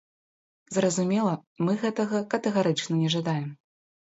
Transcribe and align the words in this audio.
Зразумела, 0.77 1.33
мы 1.67 1.77
гэтага 1.83 2.25
катэгарычна 2.33 2.93
не 3.03 3.09
жадаем. 3.19 3.49